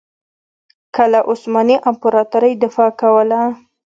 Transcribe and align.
که 0.95 1.03
له 1.11 1.19
عثماني 1.29 1.75
امپراطورۍ 1.89 2.53
دفاع 2.63 2.89
کوله. 3.01 3.41